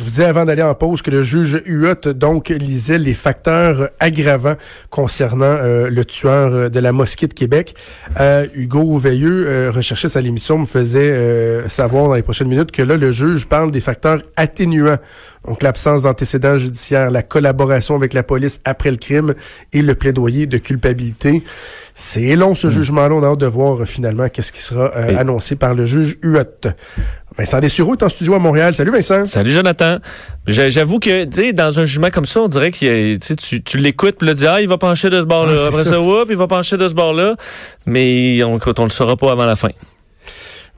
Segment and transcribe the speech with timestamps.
[0.00, 3.90] Je vous disais avant d'aller en pause que le juge Huot donc lisait les facteurs
[4.00, 4.54] aggravants
[4.88, 7.74] concernant euh, le tueur de la mosquée de Québec.
[8.18, 12.72] Euh, Hugo Veilleux, euh, recherchiste à l'émission, me faisait euh, savoir dans les prochaines minutes
[12.72, 14.96] que là, le juge parle des facteurs atténuants.
[15.46, 19.34] Donc l'absence d'antécédents judiciaires, la collaboration avec la police après le crime
[19.72, 21.42] et le plaidoyer de culpabilité.
[21.94, 23.14] C'est long ce jugement-là.
[23.14, 26.18] On a hâte de voir euh, finalement qu'est-ce qui sera euh, annoncé par le juge
[26.22, 26.68] Huot.
[27.40, 28.74] Vincent Dessureau est en studio à Montréal.
[28.74, 29.24] Salut Vincent.
[29.24, 29.96] Salut Jonathan.
[30.46, 33.78] J'a- J'avoue que, tu sais, dans un jugement comme ça, on dirait que tu, tu
[33.78, 35.54] l'écoutes, puis là, tu dis, ah, il va pencher de ce bord-là.
[35.58, 35.90] Ah, Après ça.
[35.90, 37.36] ça, whoop, il va pencher de ce bord-là.
[37.86, 39.70] Mais on, on le saura pas avant la fin.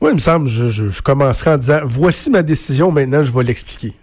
[0.00, 3.32] Oui, il me semble, je, je, je commencerai en disant, voici ma décision, maintenant je
[3.32, 3.94] vais l'expliquer.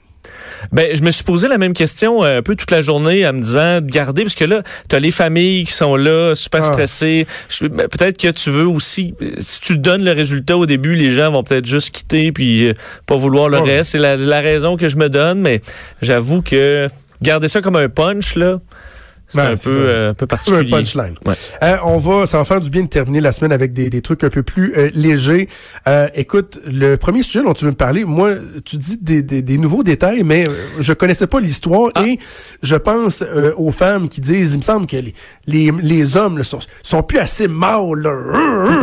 [0.72, 3.34] Ben, je me suis posé la même question euh, un peu toute la journée en
[3.34, 6.62] me disant de garder, parce que là, tu as les familles qui sont là, super
[6.62, 6.66] Ah.
[6.66, 7.28] stressées.
[7.62, 11.32] Ben, peut-être que tu veux aussi, si tu donnes le résultat au début, les gens
[11.32, 12.74] vont peut-être juste quitter puis euh,
[13.06, 13.64] pas vouloir le Ah.
[13.64, 13.92] reste.
[13.92, 15.62] C'est la, la raison que je me donne, mais
[16.02, 16.88] j'avoue que
[17.22, 18.60] garder ça comme un punch, là,
[19.30, 20.72] c'est Ben, un, peu, euh, un peu C'est un particulier.
[20.72, 21.16] punchline.
[21.26, 21.34] Ouais.
[21.64, 24.02] Euh, on va, ça va faire du bien de terminer la semaine avec des, des
[24.02, 25.48] trucs un peu plus euh, légers.
[25.88, 28.32] Euh, écoute, le premier sujet dont tu veux me parler, moi,
[28.66, 32.04] tu dis des, des, des nouveaux détails, mais euh, je connaissais pas l'histoire Ah.
[32.06, 32.20] et
[32.64, 35.14] je pense euh, aux femmes qui disent, il me semble que les,
[35.48, 38.02] les, les hommes là, sont, sont plus assez mâles.
[38.02, 38.12] là.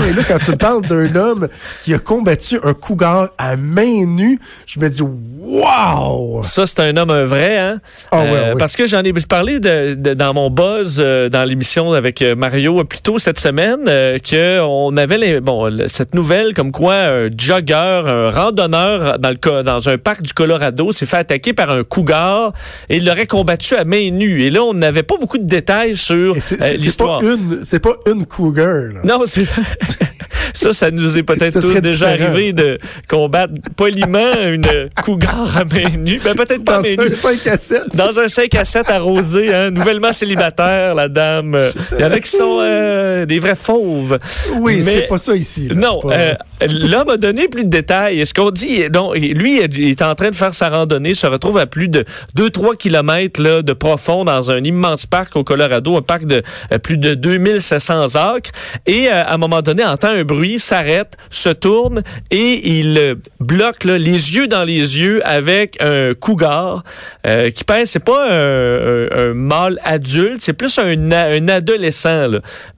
[0.08, 1.48] Et là, quand tu me parles d'un homme
[1.82, 6.40] qui a combattu un cougar à main nue, je me dis, wow!
[6.42, 7.80] Ça, c'est un homme vrai, hein?
[8.10, 8.54] Ah ouais, ouais.
[8.58, 12.34] Parce que j'en ai parlé de, de- dans mon buzz euh, dans l'émission avec euh,
[12.36, 16.72] Mario euh, plus tôt cette semaine euh, que on avait les, bon, cette nouvelle comme
[16.72, 17.74] quoi un jogger,
[18.06, 22.52] un randonneur dans, le, dans un parc du Colorado s'est fait attaquer par un cougar
[22.90, 24.42] et il l'aurait combattu à main nue.
[24.42, 27.20] Et là, on n'avait pas beaucoup de détails sur Et c'est- l'histoire.
[27.20, 28.92] pas une, c'est pas une cougar.
[28.92, 29.00] là.
[29.04, 29.44] Non, c'est
[30.56, 32.30] ça, ça nous est peut-être tous déjà différent.
[32.32, 32.78] arrivé de
[33.08, 34.66] combattre poliment une
[35.04, 36.20] cougar à main nue.
[36.24, 37.14] Ben, peut-être pas Dans un nue.
[37.14, 37.82] 5 à 7.
[37.94, 41.56] Dans un 5 à 7 arrosé, hein, nouvellement célibataire, la dame.
[41.92, 44.18] Il y en a qui sont euh, des vrais fauves.
[44.58, 45.68] Oui, Mais- c'est pas ça ici.
[45.68, 45.74] là.
[45.74, 46.32] Non, pas- euh,
[46.68, 48.24] l'homme a donné plus de détails.
[48.26, 51.58] Ce qu'on dit, non, lui, il est en train de faire sa randonnée, se retrouve
[51.58, 56.02] à plus de 2-3 kilomètres là, de profond dans un immense parc au Colorado, un
[56.02, 56.42] parc de
[56.72, 58.50] euh, plus de 2700 acres.
[58.86, 63.84] Et à un moment donné, entend un bruit, s'arrête, se tourne et il euh, bloque
[63.84, 66.82] les yeux dans les yeux avec un cougar
[67.26, 72.28] euh, qui pèse, c'est pas un, un- un mâle adulte, c'est plus un, adolescent,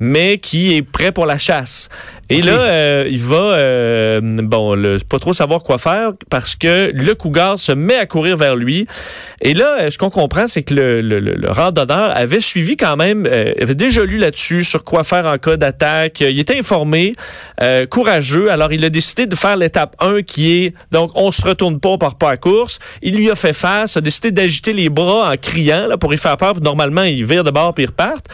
[0.00, 1.88] mais qui est prêt pour la chasse.
[2.30, 6.90] Et là, euh, il va, euh, bon, le, pas trop savoir quoi faire parce que
[6.92, 8.86] le cougar se met à courir vers lui.
[9.40, 12.76] Et là, euh, ce qu'on comprend, c'est que le, le- le- le randonneur avait suivi
[12.76, 16.20] quand même, euh, avait déjà lu là-dessus sur quoi faire en cas d'attaque.
[16.20, 17.14] Il était informé,
[17.62, 18.50] euh, courageux.
[18.50, 21.88] Alors, il a décidé de faire l'étape 1 qui est, donc, on se retourne pas,
[21.88, 22.78] on part pas à course.
[23.00, 26.18] Il lui a fait face, a décidé d'agiter les bras en criant là, pour y
[26.18, 26.60] faire peur.
[26.60, 28.26] Normalement, il vire de bord puis il repart.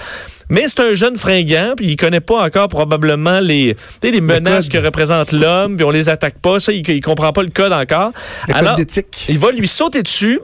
[0.49, 3.77] Mais c'est un jeune fringant, puis il connaît pas encore probablement les,
[4.21, 6.61] menaces que représente l'homme, puis on les attaque pas.
[6.61, 8.13] Ça, il, il comprend pas le code encore.
[8.49, 8.79] Le Alors,
[9.29, 10.41] il va lui sauter dessus.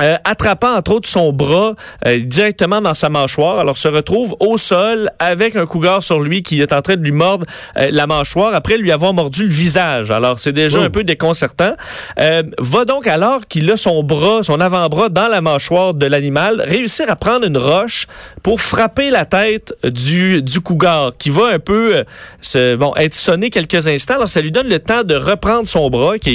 [0.00, 1.74] Euh, attrapant entre autres son bras
[2.06, 3.58] euh, directement dans sa mâchoire.
[3.58, 7.02] Alors se retrouve au sol avec un cougar sur lui qui est en train de
[7.02, 10.10] lui mordre euh, la mâchoire après lui avoir mordu le visage.
[10.10, 10.82] Alors c'est déjà Oh.
[10.84, 11.74] un peu déconcertant.
[12.20, 16.62] Euh, va donc alors qu'il a son bras, son avant-bras dans la mâchoire de l'animal,
[16.66, 18.06] réussir à prendre une roche
[18.42, 22.04] pour frapper la tête du, du cougar qui va un peu euh,
[22.40, 24.14] se, bon, être sonné quelques instants.
[24.14, 26.30] Alors ça lui donne le temps de reprendre son bras qui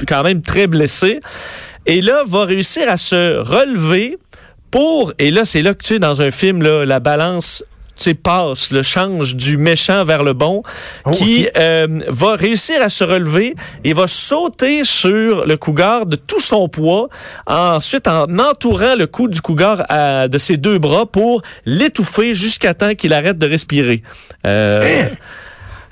[0.00, 1.20] est quand même très blessé.
[1.86, 4.18] Et là, va réussir à se relever
[4.70, 7.64] pour, et là, c'est là que tu sais, dans un film, là, la balance
[8.00, 10.62] tu passe, le change du méchant vers le bon,
[11.04, 16.14] Oh, qui euh, va réussir à se relever et va sauter sur le cougar de
[16.14, 17.08] tout son poids,
[17.48, 22.72] ensuite en entourant le cou du cougar à- de ses deux bras pour l'étouffer jusqu'à
[22.72, 24.04] temps qu'il arrête de respirer.
[24.46, 25.08] Euh,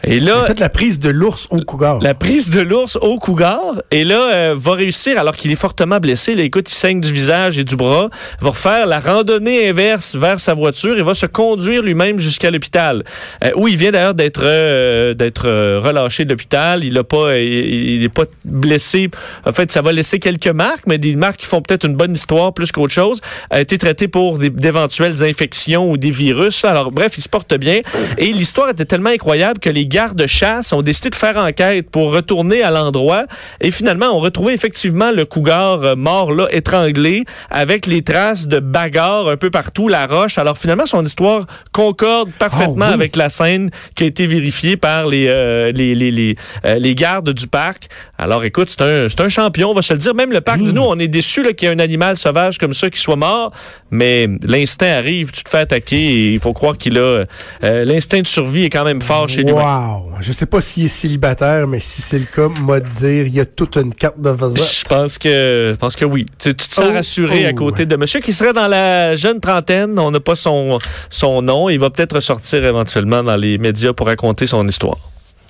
[0.06, 1.98] Et En là, fait, la prise de l'ours au cougar.
[2.00, 3.82] la prise de l'ours au cougar.
[3.90, 6.34] Et là, euh, va réussir, alors qu'il est fortement blessé.
[6.34, 8.08] Là, écoute, il saigne du visage et du bras.
[8.40, 13.02] Va refaire la randonnée inverse vers sa voiture et va se conduire lui-même jusqu'à l'hôpital.
[13.44, 15.48] Euh, où il vient d'ailleurs d'être euh, d'être
[15.80, 16.84] relâché de l'hôpital.
[16.84, 19.10] Il a pas, il, il est pas blessé.
[19.44, 22.14] En fait, ça va laisser quelques marques, mais des marques qui font peut-être une bonne
[22.14, 23.20] histoire plus qu'autre chose.
[23.50, 26.64] A été traité pour d'éventuelles infections ou des virus.
[26.64, 27.80] Alors, bref, il se porte bien.
[28.18, 32.62] Et l'histoire était tellement incroyable que les gardes-chasse ont décidé de faire enquête pour retourner
[32.62, 33.24] à l'endroit.
[33.60, 38.58] Et finalement, on retrouvait effectivement le cougar euh, mort là, étranglé, avec les traces de
[38.60, 40.36] bagarres un peu partout, la roche.
[40.38, 43.00] Alors finalement, son histoire concorde parfaitement Ah oui.
[43.00, 46.94] avec la scène qui a été vérifiée par les, euh, les, les, les, euh, les
[46.94, 47.82] gardes du parc.
[48.18, 50.14] Alors écoute, c'est un, un champion, on va se le dire.
[50.14, 52.58] Même le parc dit nous, on est déçus là, qu'il y ait un animal sauvage
[52.58, 53.50] comme ça qui soit mort,
[53.90, 57.24] mais l'instinct arrive, tu te fais attaquer et il faut croire qu'il a...
[57.64, 59.52] euh, l'instinct de survie est quand même fort chez lui.
[59.86, 60.12] Wow!
[60.20, 63.40] Je sais pas s'il est célibataire, mais si c'est le cas, moi dire, il y
[63.40, 64.82] a toute une carte de visite.
[64.82, 66.26] Je pense que, je pense que oui.
[66.38, 67.48] Tu, tu te sens Oh, rassuré oh.
[67.48, 69.98] à côté de monsieur qui serait dans la jeune trentaine.
[69.98, 70.78] On n'a pas son,
[71.10, 71.68] son nom.
[71.68, 74.98] Il va peut-être ressortir éventuellement dans les médias pour raconter son histoire.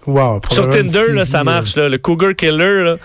[0.06, 0.40] Wow!
[0.50, 1.76] Sur Tinder, là, ça marche.
[1.76, 1.88] là.
[1.88, 2.96] le Cougar Killer, euh,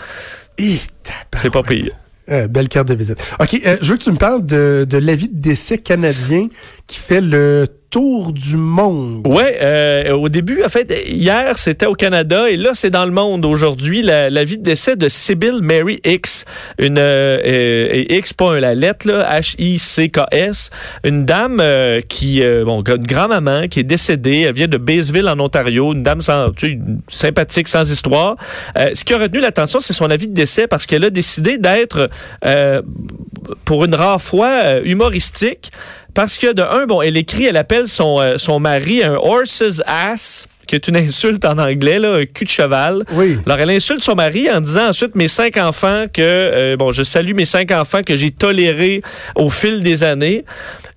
[1.33, 1.91] c'est pas pire.
[2.29, 3.17] Euh, belle carte de visite.
[3.39, 6.47] OK, euh, je veux que tu me parles de, de l'avis de décès canadien
[6.87, 9.27] qui fait le tour du monde.
[9.27, 13.11] Ouais, euh, au début, en fait, hier, c'était au Canada et là, c'est dans le
[13.11, 14.01] monde aujourd'hui.
[14.01, 16.45] La, la vie de décès de Sybil Mary Hicks,
[16.79, 20.69] une euh, euh, et Hicks, pas un la lettre, là, H-I-C-K-S,
[21.03, 24.45] une dame euh, qui, euh, bon, une grand-maman qui est décédée.
[24.47, 28.37] Elle vient de Bayesville, en Ontario, une dame sans, tu sais, sympathique, sans histoire.
[28.77, 31.57] Euh, ce qui a retenu l'attention, c'est son avis de décès parce qu'elle a décidé
[31.57, 32.09] d'être,
[32.45, 32.81] euh,
[33.65, 35.71] pour une rare fois, euh, humoristique.
[36.13, 39.81] Parce que de un, bon, elle écrit, elle appelle son, euh, son mari un horse's
[39.85, 43.03] ass, qui est une insulte en anglais, là, un cul de cheval.
[43.11, 43.37] Oui.
[43.45, 47.03] Alors, elle insulte son mari en disant ensuite mes cinq enfants que, euh, bon, je
[47.03, 49.01] salue mes cinq enfants que j'ai tolérés
[49.35, 50.45] au fil des années.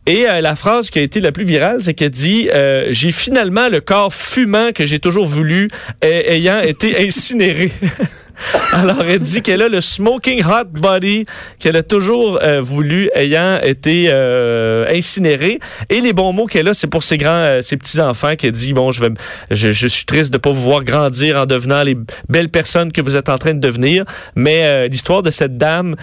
[0.07, 3.11] Et euh, la phrase qui a été la plus virale, c'est qu'elle dit euh, J'ai
[3.11, 5.69] finalement le corps fumant que j'ai toujours voulu,
[6.03, 7.73] ayant été incinéré.
[8.73, 11.27] Alors, elle dit qu'elle a le smoking hot body
[11.59, 15.61] qu'elle a toujours euh, voulu, ayant été euh, incinérée.
[15.89, 18.53] Et les bons mots qu'elle a, c'est pour ses grands, euh, ses petits enfants qu'elle
[18.53, 19.11] dit bon, je, vais,
[19.51, 21.97] je, suis triste de pas vous voir grandir en devenant les
[22.29, 24.05] belles personnes que vous êtes en train de devenir.
[24.35, 25.97] Mais l'histoire de cette dame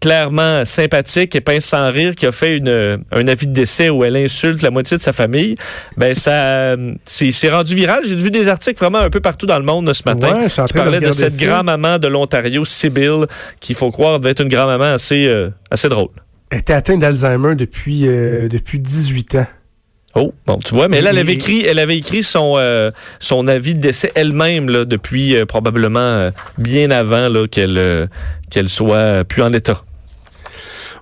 [0.00, 4.02] clairement sympathique et pince sans rire qui a fait une, un avis de décès où
[4.04, 5.54] elle insulte la moitié de sa famille,
[5.96, 8.02] ben ça euh, c'est rendu viral.
[8.04, 10.60] J'ai vu des articles vraiment un peu partout dans le monde ce matin Ouais, qui
[10.60, 13.26] de parlaient de, cette grand-maman de l'Ontario, Sybil,
[13.60, 16.08] qu'il faut croire devait être une grand-maman assez, euh, assez drôle.
[16.50, 19.46] Elle était atteinte d'Alzheimer depuis, euh, depuis 18 ans.
[20.16, 23.46] Oh, bon, tu vois, mais là, elle avait écrit, elle avait écrit son, euh, son
[23.46, 28.06] avis de décès elle-même depuis euh, probablement euh, bien avant qu'elle euh,
[28.50, 29.84] qu'elle soit euh, plus en état.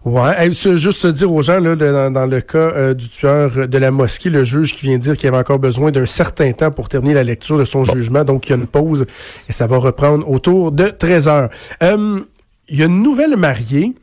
[0.04, 3.78] Ouais, juste se dire aux gens, là, dans, dans le cas euh, du tueur de
[3.78, 6.88] la mosquée, le juge qui vient dire qu'il avait encore besoin d'un certain temps pour
[6.88, 9.06] terminer la lecture de son jugement, donc il y a une pause
[9.48, 11.50] et ça va reprendre autour de 13 heures.
[11.82, 12.20] Euh,
[12.68, 13.94] Il y a une nouvelle mariée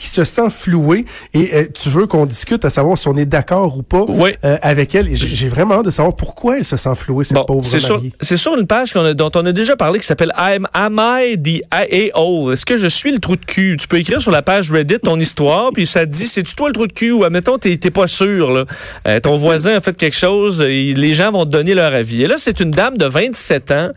[0.00, 1.04] qui se sent flouée
[1.34, 4.30] et euh, tu veux qu'on discute à savoir si on est d'accord ou pas Oui.
[4.46, 5.14] euh, avec elle.
[5.14, 8.02] J'ai vraiment hâte de savoir pourquoi elle se sent flouée, cette Bon, pauvre c'est sur,
[8.22, 10.98] c'est sur une page qu'on a- dont on a déjà parlé qui s'appelle Am, Am
[10.98, 12.54] I the A-hole?
[12.54, 13.76] Est-ce que je suis le trou de cul?
[13.78, 16.68] Tu peux écrire sur la page Reddit ton histoire, puis ça te dit, c'est-tu toi
[16.68, 17.12] le trou de cul?
[17.12, 18.64] Ou admettons, t'es t'es pas sûr, là.
[19.06, 22.22] Euh, ton voisin a fait quelque chose, et les gens vont te donner leur avis.
[22.22, 23.90] Et là, c'est une dame de 27 ans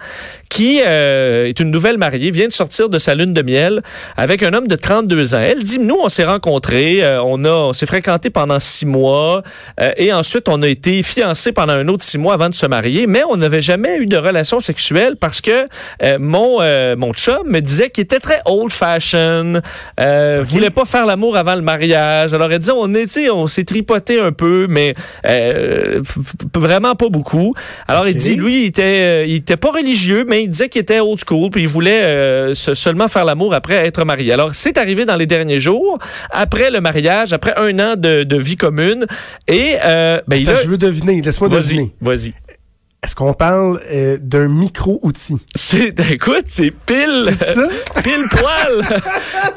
[0.54, 3.82] qui euh, est une nouvelle mariée, vient de sortir de sa lune de miel
[4.18, 5.40] avec un homme de 32 ans.
[5.40, 9.42] Elle dit, nous, on s'est rencontrés, euh, on, a, on s'est fréquentés pendant six mois,
[9.82, 12.68] euh, et ensuite, on a été fiancés pendant un autre six mois avant de se
[12.68, 15.66] marier, mais on n'avait jamais eu de relation sexuelle parce que
[16.20, 16.60] mon,
[16.98, 19.60] mon chum me disait qu'il était très old-fashioned,
[20.00, 22.36] euh, voulait pas faire l'amour avant le mariage.
[22.36, 24.94] Alors, elle dit, on, est, on s'est tripoté un peu, mais
[26.56, 27.56] vraiment pas beaucoup.
[27.88, 28.22] Alors, il Ok.
[28.22, 31.50] dit, lui, il était, il était pas religieux, mais il disait qu'il était old school,
[31.50, 34.32] puis il voulait euh, se- seulement faire l'amour après être marié.
[34.32, 35.98] Alors, c'est arrivé dans les derniers jours,
[36.32, 39.06] après le mariage, après un an de, de vie commune,
[39.48, 40.64] et euh, ben, il Attends, a...
[40.64, 41.94] je veux deviner, laisse-moi deviner.
[42.02, 42.34] vas-y.
[43.06, 45.36] Est-ce qu'on parle euh, d'un micro-outil?
[45.56, 47.68] C'est, écoute, c'est pile, C'est ça?
[48.04, 49.02] pile poil.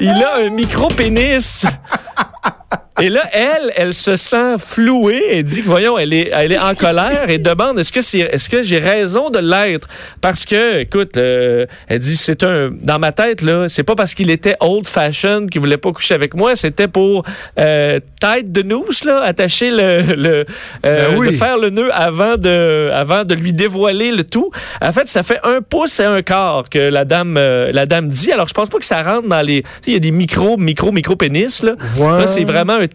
[0.01, 1.65] il a un micro pénis.
[2.99, 6.57] Et là, elle, elle se sent flouée et dit que, voyons, elle est, elle est
[6.59, 9.87] en colère et demande est-ce que c'est, est-ce que j'ai raison de l'être?
[10.19, 14.15] Parce que, écoute, euh, elle dit c'est un, dans ma tête, là, c'est pas parce
[14.15, 17.23] qu'il était old fashion qu'il voulait pas coucher avec moi, c'était pour,
[17.59, 20.45] euh, tête de noose, là, attacher le, le,
[20.85, 21.27] euh, Ben oui.
[21.27, 24.49] de faire le nœud avant de, avant de lui dévoiler le tout.
[24.81, 28.07] En fait, ça fait un pouce et un quart que la dame, euh, la dame
[28.07, 28.31] dit.
[28.31, 30.11] Alors, je pense pas que ça rentre dans les, tu sais, il y a des
[30.11, 31.73] micro, micro, micro pénis, là.
[31.97, 32.19] Ouais.
[32.21, 32.86] Là, c'est vraiment un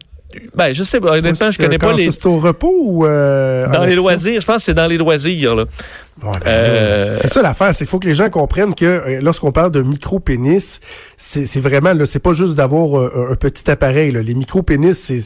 [0.55, 2.11] ben, je sais pas, honnêtement, je connais pas encore les.
[2.11, 5.55] C'est au repos ou euh, Dans les loisirs, je pense que c'est dans les loisirs,
[5.55, 5.65] là.
[6.23, 9.21] Ouais, ben Euh, C'est ça l'affaire, c'est qu'il faut que les gens comprennent que euh,
[9.23, 10.81] lorsqu'on parle de micro-pénis,
[11.17, 14.11] c'est c'est vraiment, là, c'est pas juste d'avoir euh, un, petit appareil.
[14.11, 14.23] Là.
[14.23, 15.21] Les micro-pénis, c'est,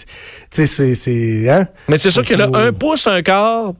[0.50, 1.66] tu sais, c'est, hein?
[1.88, 3.72] Mais c'est sûr que là, un pouce, un quart,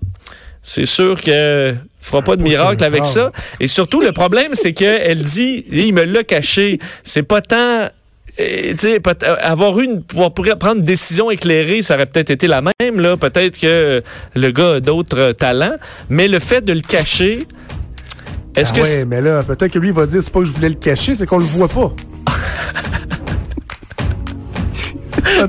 [0.62, 3.33] c'est sûr que fera pas de miracle avec ça.
[3.61, 6.78] Et surtout, le problème, c'est qu'elle dit, il me l'a caché.
[7.04, 7.88] C'est pas tant.
[8.40, 12.47] Euh, tu sais, peut- avoir une, pouvoir prendre une décision éclairée, ça aurait peut-être été
[12.47, 13.16] la même, là.
[13.16, 14.02] Peut-être que
[14.35, 15.76] le gars a d'autres euh, talents.
[16.11, 17.47] Mais le fait de le cacher,
[18.55, 20.40] est-ce Ah que ouais, c'est- mais là, peut-être que lui, il va dire, c'est pas
[20.40, 21.93] que je voulais le cacher, c'est qu'on le voit pas.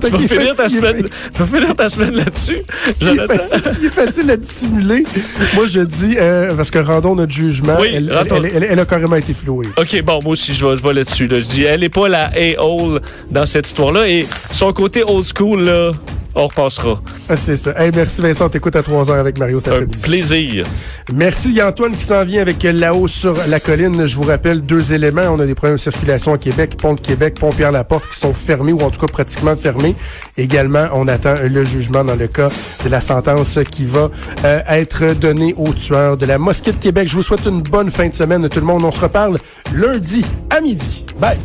[0.01, 1.03] Tu vas finir ta semaine,
[1.33, 2.57] tu vas finir ta semaine là-dessus,
[3.01, 5.03] Il est, facile, il est facile à dissimuler.
[5.53, 8.85] Moi, je dis, euh, parce que rendons notre jugement, Oui, elle, elle- elle- elle a
[8.85, 9.67] carrément été flouée.
[9.77, 11.27] OK, bon, moi aussi, je vais, je vais là-dessus.
[11.27, 11.39] Là.
[11.39, 14.07] Je dis, elle n'est pas la A-hole dans cette histoire-là.
[14.07, 15.91] Et son côté old school, là,
[16.37, 17.01] on repassera.
[17.29, 17.73] Ah, c'est ça.
[17.77, 20.01] Hey, merci Vincent, on t'écoute à 3 heures avec Mario cet Un après-midi.
[20.03, 20.65] plaisir.
[21.13, 24.05] Merci Yann-Antoine qui s'en vient avec là-haut sur la colline.
[24.05, 25.23] Je vous rappelle deux éléments.
[25.29, 28.33] On a des problèmes de circulation à Québec, pont de Québec, pont Pierre-Laporte qui sont
[28.33, 29.95] fermés ou en tout cas pratiquement fermés.
[30.37, 32.49] Également, on attend le jugement dans le cas
[32.83, 34.09] de la sentence qui va
[34.45, 37.07] euh, être donnée aux tueurs de la mosquée de Québec.
[37.07, 38.83] Je vous souhaite une bonne fin de semaine tout le monde.
[38.83, 39.37] On se reparle
[39.73, 40.23] lundi
[40.55, 41.03] à midi.
[41.19, 41.37] Bye!